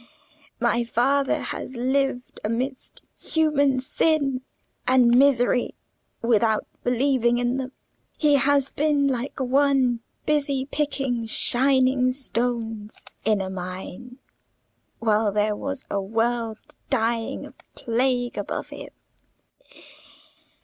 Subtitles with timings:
[0.59, 4.41] My father has lived amidst human sin
[4.87, 5.75] and misery
[6.23, 7.71] without believing in them:
[8.17, 14.17] he has been like one busy picking shining stones in a mine,
[14.97, 16.57] while there was a world
[16.89, 18.89] dying of plague above him.